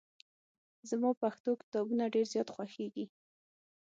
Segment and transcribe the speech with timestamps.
[0.89, 3.05] زما پښتو کتابونه ډېر زیات خوښېږي.